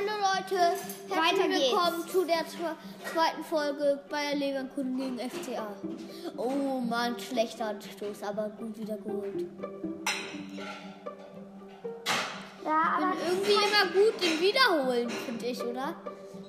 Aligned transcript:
Hallo 0.00 0.12
Leute, 0.34 0.56
herzlich 0.58 1.10
Weiter 1.10 1.48
geht's. 1.48 1.70
willkommen 1.72 2.08
zu 2.08 2.24
der 2.24 2.38
zwe- 2.46 3.12
zweiten 3.12 3.44
Folge 3.44 4.00
Bayer 4.08 4.34
Leverkusen 4.34 4.96
gegen 4.96 5.18
FCA. 5.18 5.66
Oh 6.38 6.80
Mann, 6.80 7.18
schlechter 7.18 7.66
Anstoß, 7.66 8.22
aber 8.22 8.48
gut 8.50 8.78
wieder 8.78 8.96
geholt. 8.96 9.46
Ja, 12.64 12.98
Ich 12.98 13.04
aber 13.04 13.10
bin 13.12 13.26
irgendwie 13.26 13.52
immer 13.52 13.92
gut 13.92 14.14
im 14.22 14.40
Wiederholen, 14.40 15.10
finde 15.10 15.46
ich, 15.46 15.62
oder? 15.62 15.94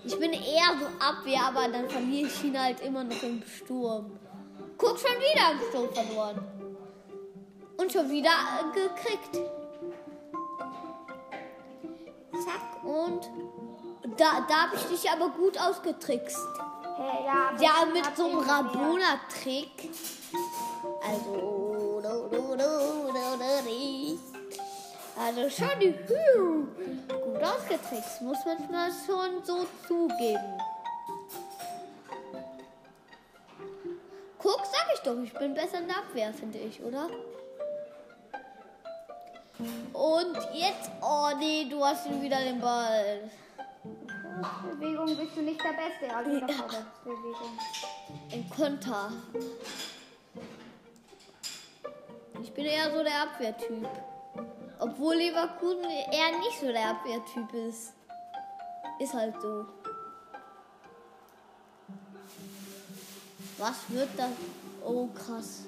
Ich 0.05 0.18
bin 0.18 0.31
eher 0.31 0.77
so 0.79 0.86
Abwehr, 1.05 1.41
aber 1.47 1.68
dann 1.68 1.89
verliere 1.89 2.27
ich 2.27 2.43
ihn 2.45 2.57
halt 2.57 2.79
immer 2.81 3.04
noch 3.04 3.21
im 3.21 3.43
Sturm. 3.43 4.18
Guck, 4.77 4.97
schon 4.97 5.11
wieder 5.20 5.52
im 5.52 5.59
Sturm 5.70 5.93
verloren. 5.93 6.39
Und 7.77 7.91
schon 7.91 8.09
wieder 8.09 8.29
äh, 8.29 8.73
gekriegt. 8.79 9.45
Zack, 12.44 12.84
und 12.84 13.30
da, 14.18 14.45
da 14.48 14.55
habe 14.63 14.76
ich 14.76 14.84
dich 14.84 15.09
aber 15.09 15.30
gut 15.30 15.59
ausgetrickst. 15.59 16.38
Hey, 16.98 17.26
ja, 17.26 17.52
Ja, 17.59 17.86
mit 17.91 18.16
so 18.16 18.26
einem. 18.26 18.40
Rabona-Trick. 18.40 19.90
Also, 21.04 22.02
do, 22.04 22.27
do, 22.30 22.55
do, 22.55 22.82
also 25.18 25.49
schon 25.49 25.80
die 25.80 25.94
Hü, 26.08 26.66
gut 27.08 27.44
ausgetrickst, 27.44 28.22
muss 28.22 28.44
man 28.44 28.71
mal 28.71 28.90
schon 29.05 29.44
so 29.44 29.68
zugeben. 29.88 30.58
Guck, 34.40 34.62
sag 34.66 34.88
ich 34.96 34.99
doch, 35.02 35.18
ich 35.21 35.34
bin 35.34 35.54
besser 35.54 35.80
in 35.80 35.88
der 35.88 35.98
Abwehr, 35.98 36.34
finde 36.34 36.58
ich, 36.58 36.82
oder? 36.82 37.08
Und 39.93 40.38
jetzt, 40.53 40.89
oh 41.01 41.29
nee, 41.38 41.67
du 41.70 41.83
hast 41.83 42.05
schon 42.05 42.21
wieder 42.21 42.40
den 42.40 42.59
Ball. 42.59 43.29
Bewegung 44.63 45.15
bist 45.18 45.35
du 45.35 45.41
nicht 45.41 45.62
der 45.63 45.73
Beste. 45.73 46.15
Also 46.15 46.31
ja. 46.31 46.48
Bewegung. 47.03 47.59
Ein 48.31 48.49
Konter. 48.49 49.12
Ich 52.41 52.51
bin 52.53 52.65
eher 52.65 52.91
so 52.91 53.03
der 53.03 53.21
Abwehrtyp. 53.23 53.87
Obwohl 54.79 55.15
Leverkusen 55.15 55.84
eher 55.84 56.40
nicht 56.40 56.59
so 56.59 56.68
der 56.68 56.90
Abwehrtyp 56.90 57.53
ist. 57.53 57.93
Ist 58.99 59.13
halt 59.13 59.35
so. 59.41 59.65
Was 63.57 63.90
wird 63.90 64.09
das? 64.18 64.31
Oh, 64.84 65.07
krass. 65.07 65.66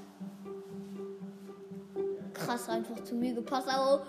Krass 2.45 2.69
einfach 2.69 3.03
zu 3.03 3.15
mir 3.15 3.33
gepasst, 3.33 3.67
aber. 3.69 4.05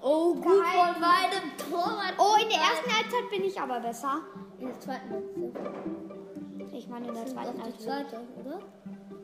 Oh, 0.00 0.34
gut 0.34 0.44
Geil. 0.44 0.54
von 0.94 1.00
meinem 1.00 1.56
Torwart. 1.70 2.14
Oh, 2.18 2.36
in 2.40 2.48
der 2.48 2.58
ersten 2.58 2.94
Halbzeit 2.94 3.30
bin 3.30 3.44
ich 3.44 3.60
aber 3.60 3.80
besser. 3.80 4.20
In 4.58 4.68
der 4.68 4.80
zweiten 4.80 5.10
Halbzeit. 5.10 6.72
Ich 6.72 6.88
meine 6.88 7.08
in 7.08 7.14
der 7.14 7.24
Das 7.24 7.32
ist 7.32 7.36
zweiten 7.38 7.62
Halbzeit. 7.62 8.08
zweite, 8.10 8.20
oder? 8.44 8.58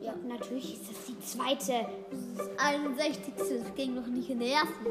Ja. 0.01 0.13
Natürlich 0.27 0.73
ist 0.73 0.89
das 0.91 1.05
die 1.05 1.19
zweite. 1.21 1.85
Das 2.37 2.49
61. 2.65 3.33
Das 3.37 3.75
ging 3.75 3.95
noch 3.95 4.07
nicht 4.07 4.29
in 4.29 4.39
der 4.39 4.49
ersten. 4.49 4.85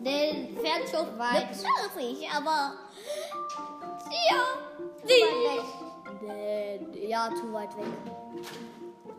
Den 0.00 0.56
Fernschuss 0.58 1.18
Weit. 1.18 1.48
mit 1.48 1.56
ich, 2.02 2.28
aber. 2.30 2.74
Ja, 4.28 4.42
weit 5.02 5.64
Nee, 6.22 7.08
ja, 7.08 7.30
zu 7.34 7.52
weit 7.52 7.74
weg. 7.76 7.84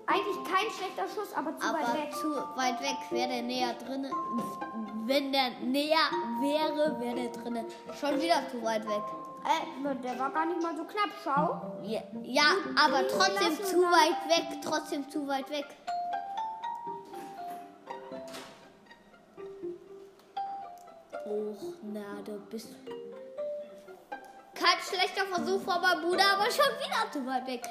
Eigentlich 0.07 0.43
kein 0.43 0.69
schlechter 0.71 1.07
Schuss, 1.07 1.33
aber 1.33 1.57
zu 1.57 1.67
aber 1.67 1.79
weit 1.79 1.93
weg. 1.93 2.13
zu 2.13 2.35
weit 2.55 2.79
weg 2.81 2.97
wäre 3.09 3.27
der 3.29 3.41
näher 3.41 3.73
drin. 3.73 4.07
Wenn 5.05 5.31
der 5.31 5.49
näher 5.61 6.09
wäre, 6.41 6.99
wäre 6.99 7.15
der 7.15 7.29
drin. 7.29 7.65
Schon 7.99 8.21
wieder 8.21 8.47
zu 8.51 8.61
weit 8.63 8.87
weg. 8.87 9.01
Äh, 9.45 9.95
der 10.03 10.19
war 10.19 10.31
gar 10.31 10.45
nicht 10.45 10.61
mal 10.61 10.75
so 10.75 10.83
knapp. 10.83 11.09
Schau. 11.23 11.79
Ja, 11.83 12.01
ja 12.23 12.43
aber 12.75 13.07
trotzdem 13.07 13.63
zu 13.63 13.81
weit 13.81 14.29
weg. 14.29 14.61
Trotzdem 14.63 15.09
zu 15.09 15.27
weit 15.27 15.49
weg. 15.49 15.65
Och, 21.25 21.73
na, 21.81 22.21
du 22.23 22.39
bist. 22.51 22.69
Kein 24.53 24.79
schlechter 24.81 25.25
Versuch 25.25 25.61
von 25.61 25.81
meinem 25.81 26.01
Bruder, 26.01 26.23
aber 26.33 26.51
schon 26.51 26.65
wieder 26.79 27.11
zu 27.11 27.25
weit 27.25 27.47
weg. 27.47 27.63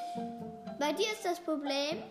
Bei 0.79 0.93
dir 0.93 1.13
ist 1.13 1.25
das 1.25 1.41
Problem. 1.41 2.03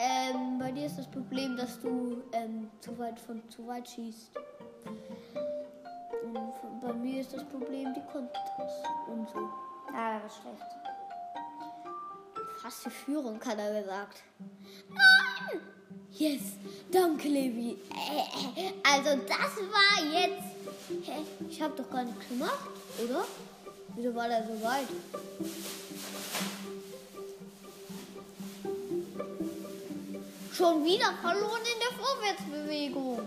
Ähm, 0.00 0.60
bei 0.60 0.70
dir 0.70 0.86
ist 0.86 0.96
das 0.96 1.08
Problem, 1.08 1.56
dass 1.56 1.80
du 1.80 2.22
ähm, 2.32 2.70
zu 2.80 2.96
weit 3.00 3.18
von 3.18 3.42
zu 3.50 3.66
weit 3.66 3.88
schießt. 3.88 4.30
Und 6.22 6.80
bei 6.80 6.92
mir 6.92 7.20
ist 7.20 7.34
das 7.34 7.44
Problem 7.44 7.92
die 7.94 8.02
Konters 8.12 8.72
und 9.08 9.28
so. 9.28 9.40
Ja, 9.92 10.20
das 10.20 10.32
ist 10.32 10.40
schlecht. 10.42 10.62
Fast 12.62 12.86
die 12.86 12.90
Führung, 12.90 13.40
hat 13.44 13.58
er 13.58 13.80
gesagt. 13.80 14.22
Nein! 14.88 15.60
Yes! 16.12 16.42
Danke, 16.92 17.28
Levi. 17.28 17.76
Also, 18.84 19.20
das 19.26 19.56
war 19.72 20.04
jetzt. 20.12 20.44
Ich 21.48 21.60
habe 21.60 21.74
doch 21.76 21.90
gar 21.90 22.04
nichts 22.04 22.28
gemacht, 22.28 22.70
oder? 23.02 23.24
Wieso 23.94 24.14
war 24.14 24.28
der 24.28 24.46
so 24.46 24.62
weit? 24.62 24.88
Schon 30.58 30.84
wieder 30.84 31.12
verloren 31.22 31.62
in 31.62 31.78
der 31.78 31.92
Vorwärtsbewegung. 31.96 33.20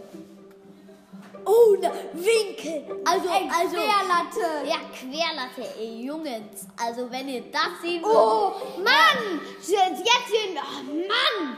Oh, 1.46 1.78
na, 1.82 1.90
Winkel. 2.12 3.02
Also, 3.06 3.30
also. 3.30 3.76
Querlatte. 3.78 4.68
Ja, 4.68 4.76
Querlatte, 4.94 5.80
ey, 5.80 6.06
Jungs. 6.06 6.68
Also, 6.78 7.10
wenn 7.10 7.30
ihr 7.30 7.50
das 7.50 7.82
sehen 7.82 8.04
Oh, 8.04 8.52
Mann! 8.80 9.40
Jetzt 9.62 9.70
hier. 9.70 10.58
Oh, 10.58 10.84
Mann! 11.08 11.58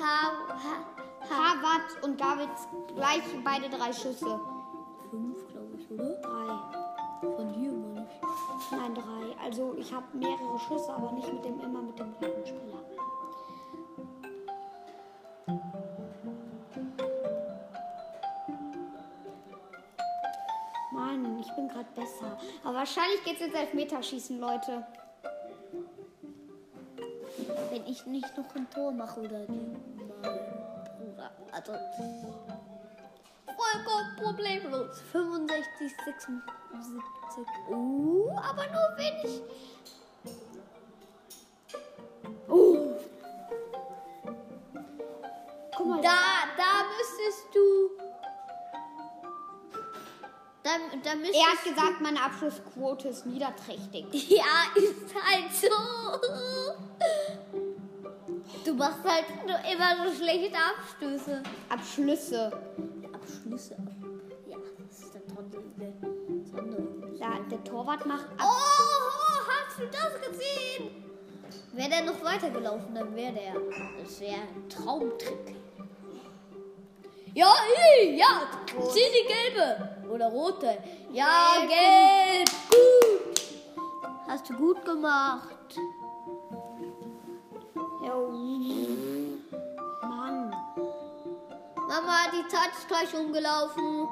Ha, 0.00 0.32
ha. 0.48 0.92
Harvard 1.30 2.02
und 2.02 2.20
Davids 2.20 2.66
gleich 2.96 3.22
beide 3.44 3.70
drei 3.70 3.92
Schüsse. 3.92 4.40
Fünf, 5.08 5.48
glaube 5.52 5.76
ich, 5.78 5.88
oder? 5.88 6.20
Drei. 6.20 7.36
Von 7.36 7.48
hier, 7.54 7.70
meine 7.70 8.08
ich. 8.10 8.72
Nein, 8.72 8.94
drei. 8.94 9.44
Also 9.44 9.76
ich 9.78 9.92
habe 9.92 10.04
mehrere 10.14 10.58
Schüsse, 10.58 10.92
aber 10.92 11.12
nicht 11.12 11.32
mit 11.32 11.44
dem 11.44 11.60
immer 11.60 11.82
mit 11.82 11.96
dem 11.96 12.12
gleichen 12.18 12.44
Spieler. 12.44 12.82
Mann, 20.92 21.38
ich 21.40 21.50
bin 21.54 21.68
gerade 21.68 21.88
besser. 21.94 22.38
Aber 22.62 22.78
wahrscheinlich 22.78 23.24
geht's 23.24 23.40
jetzt 23.40 23.54
Elfmeterschießen, 23.54 24.38
Leute. 24.38 24.86
Wenn 27.70 27.86
ich 27.86 28.04
nicht 28.06 28.36
noch 28.36 28.54
ein 28.54 28.68
Tor 28.70 28.92
mache 28.92 29.20
oder 29.20 29.38
mein 29.48 29.80
Bruder. 30.98 31.30
Also. 31.50 31.72
Vollkommen 33.46 34.16
problemlos. 34.16 35.00
65, 35.12 35.92
76. 36.04 37.02
Uh, 37.70 38.30
aber 38.36 38.66
nur 38.66 38.98
wenig. 38.98 39.42
Da, 50.72 51.10
da 51.10 51.14
müsstest 51.16 51.38
er 51.44 51.52
hat 51.52 51.64
gesagt, 51.64 52.00
meine 52.00 52.22
Abschlussquote 52.22 53.08
ist 53.08 53.26
niederträchtig. 53.26 54.06
Ja, 54.30 54.64
ist 54.74 55.14
halt 55.14 55.52
so. 55.52 55.68
Du 58.64 58.74
machst 58.74 59.04
halt 59.04 59.24
nur 59.46 59.56
immer 59.70 60.08
so 60.08 60.14
schlechte 60.16 60.56
Abstöße. 60.56 61.42
Abschlüsse. 61.68 62.52
Abschlüsse. 63.12 63.76
Ja, 64.48 64.56
das 64.88 64.98
ist 65.00 65.14
dann 65.14 65.22
das 66.44 66.58
andere. 66.58 67.16
Ja, 67.16 67.38
der 67.50 67.64
Torwart 67.64 68.06
macht 68.06 68.26
Oh, 68.38 68.42
ab. 68.42 68.48
oh, 68.48 69.42
hast 69.48 69.78
du 69.78 69.86
das 69.86 70.20
gesehen? 70.30 71.04
Wäre 71.72 71.88
der 71.90 72.04
noch 72.04 72.22
weitergelaufen, 72.24 72.94
dann 72.94 73.14
wäre 73.16 73.32
der. 73.32 73.54
Das 74.02 74.20
wäre 74.20 74.34
ein 74.34 74.68
Traumtrick. 74.68 75.56
Ja, 77.34 77.52
ja, 78.04 78.42
zieh 78.90 79.00
die 79.00 79.26
gelbe. 79.26 79.91
Oder 80.12 80.28
rote. 80.28 80.76
Ja, 81.10 81.54
gelb. 81.66 82.50
Gut. 82.68 83.40
Hast 84.28 84.50
du 84.50 84.54
gut 84.54 84.84
gemacht. 84.84 85.48
Jo. 88.06 88.28
Mann. 90.02 90.54
Mama, 91.88 92.28
die 92.30 92.46
Zeit 92.48 92.72
ist 92.78 92.88
gleich 92.88 93.14
umgelaufen. 93.14 94.06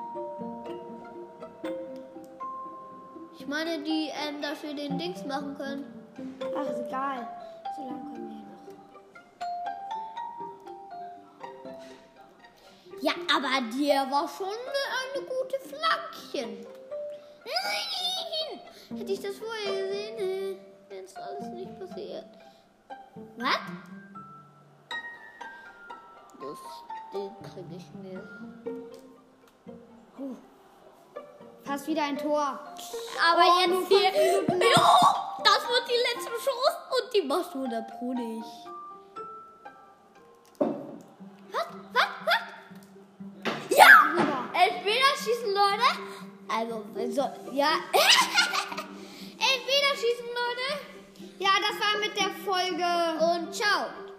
Ich 3.38 3.46
meine, 3.46 3.82
die, 3.82 4.08
ähm, 4.26 4.40
dass 4.40 4.62
wir 4.62 4.74
den 4.74 4.98
Dings 4.98 5.22
machen 5.26 5.54
können. 5.58 5.84
Ach, 6.56 6.70
ist 6.70 6.80
egal. 6.86 7.28
So 7.76 7.82
lange 7.82 8.00
können 8.14 8.30
wir 8.30 8.36
ja 8.36 8.44
noch. 13.02 13.02
Ja, 13.02 13.12
aber 13.36 13.60
der 13.78 14.10
war 14.10 14.26
schon 14.28 14.48
eine 15.14 15.24
gute 15.24 15.58
Flankchen. 15.60 16.66
Nein! 17.44 18.98
Hätte 18.98 19.12
ich 19.12 19.20
das 19.20 19.36
vorher 19.36 19.82
gesehen, 19.82 20.58
wäre 20.88 21.04
es 21.04 21.16
alles 21.16 21.46
nicht 21.48 21.78
passiert. 21.78 22.24
Was? 23.36 23.58
Das 26.40 26.58
Ding 27.12 27.30
kriege 27.42 27.76
ich 27.76 27.94
mir. 28.02 28.22
Fast 31.64 31.86
wieder 31.86 32.02
ein 32.02 32.18
Tor. 32.18 32.40
Aber 32.42 33.42
Oh, 33.42 33.60
jetzt 33.60 33.88
hier. 33.88 34.10
Jo, 34.10 34.82
das 35.44 35.68
wird 35.68 35.88
die 35.88 36.14
letzte 36.14 36.30
Chance 36.32 36.78
und 36.90 37.14
die 37.14 37.22
machst 37.22 37.54
du 37.54 37.66
der 37.68 37.82
Pro 37.82 38.12
nicht. 38.12 38.69
Elfmeterschießen, 45.20 45.54
Leute. 45.54 45.84
Also, 46.48 46.84
so, 47.10 47.22
ja. 47.52 47.68
Elfmeterschießen, 49.38 50.26
Leute. 50.26 50.68
Ja, 51.38 51.50
das 51.60 51.78
war 51.78 51.98
mit 52.00 52.16
der 52.16 52.30
Folge. 52.42 52.86
Und 53.24 53.54
ciao. 53.54 54.09